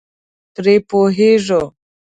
پرې 0.53 0.75
پوهېږو. 0.89 1.61